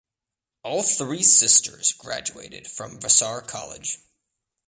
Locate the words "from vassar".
2.67-3.39